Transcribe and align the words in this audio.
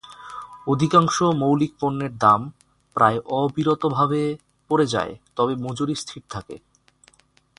অধিকাংশ 0.67 1.15
মৌলিক 1.41 1.71
পণ্যের 1.79 2.13
দাম 2.17 2.41
প্রায় 2.95 3.17
অবিরতভাবে 3.35 4.21
পড়ে 4.69 4.85
যায়; 4.85 5.13
তবে, 5.35 5.53
মজুরি 5.55 5.95
স্থির 5.95 6.23
থাকে। 6.29 6.55